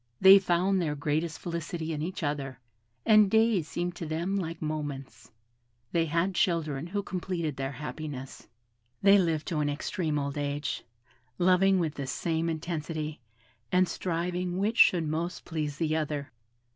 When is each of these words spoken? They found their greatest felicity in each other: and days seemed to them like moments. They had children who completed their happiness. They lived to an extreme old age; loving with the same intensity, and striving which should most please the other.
They 0.19 0.39
found 0.39 0.81
their 0.81 0.95
greatest 0.95 1.37
felicity 1.37 1.93
in 1.93 2.01
each 2.01 2.23
other: 2.23 2.59
and 3.05 3.29
days 3.29 3.67
seemed 3.67 3.95
to 3.97 4.07
them 4.07 4.35
like 4.35 4.59
moments. 4.59 5.31
They 5.91 6.07
had 6.07 6.33
children 6.33 6.87
who 6.87 7.03
completed 7.03 7.55
their 7.55 7.73
happiness. 7.73 8.47
They 9.03 9.19
lived 9.19 9.45
to 9.49 9.59
an 9.59 9.69
extreme 9.69 10.17
old 10.17 10.39
age; 10.39 10.83
loving 11.37 11.77
with 11.77 11.93
the 11.93 12.07
same 12.07 12.49
intensity, 12.49 13.19
and 13.71 13.87
striving 13.87 14.57
which 14.57 14.77
should 14.77 15.07
most 15.07 15.45
please 15.45 15.77
the 15.77 15.95
other. 15.95 16.31